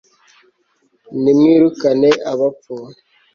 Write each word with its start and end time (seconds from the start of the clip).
NTIMWIRUKANE 1.21 2.09
ABAPFU 2.31 2.73